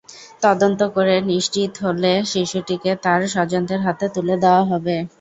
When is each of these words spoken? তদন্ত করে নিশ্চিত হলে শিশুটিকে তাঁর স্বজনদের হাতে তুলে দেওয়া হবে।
তদন্ত 0.43 0.81
করে 0.95 1.15
নিশ্চিত 1.29 1.71
হলে 1.83 2.11
শিশুটিকে 2.31 2.91
তাঁর 3.03 3.21
স্বজনদের 3.33 3.79
হাতে 3.85 4.05
তুলে 4.15 4.35
দেওয়া 4.43 4.63
হবে। 4.71 4.95